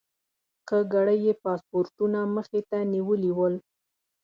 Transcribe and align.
ښه 0.67 0.79
ګړی 0.93 1.17
یې 1.25 1.33
پاسپورټونه 1.43 2.19
مخې 2.35 2.61
ته 2.69 2.77
نیولي 2.93 3.31
ول. 3.37 3.55